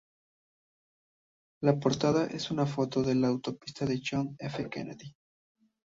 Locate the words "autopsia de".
3.27-4.01